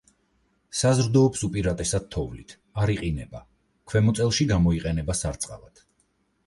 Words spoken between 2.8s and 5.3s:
არ იყინება, ქვემოწელში გამოიყენება